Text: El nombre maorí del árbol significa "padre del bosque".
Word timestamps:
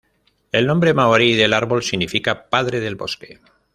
El 0.51 0.65
nombre 0.65 0.95
maorí 0.95 1.35
del 1.35 1.53
árbol 1.53 1.83
significa 1.83 2.49
"padre 2.49 2.79
del 2.79 2.95
bosque". 2.95 3.39